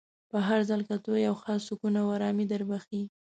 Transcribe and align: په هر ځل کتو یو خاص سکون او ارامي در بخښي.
په 0.31 0.37
هر 0.47 0.59
ځل 0.69 0.81
کتو 0.89 1.11
یو 1.27 1.35
خاص 1.43 1.61
سکون 1.69 1.93
او 2.01 2.07
ارامي 2.15 2.45
در 2.51 2.61
بخښي. 2.69 3.01